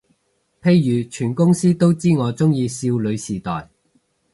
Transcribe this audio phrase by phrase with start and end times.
[0.63, 3.69] 譬如全公司都知我鍾意少女時代